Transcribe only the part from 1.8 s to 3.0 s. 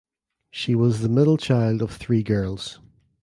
of three girls.